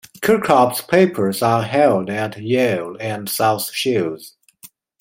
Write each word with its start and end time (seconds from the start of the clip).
Kirkup's 0.19 0.81
papers 0.81 1.43
are 1.43 1.61
held 1.61 2.09
at 2.09 2.35
Yale 2.41 2.97
and 2.99 3.29
South 3.29 3.69
Shields. 3.71 4.35